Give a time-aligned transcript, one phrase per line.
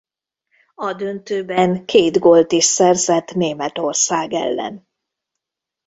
[0.75, 4.87] A döntőben két gólt is szerzett Németország ellen.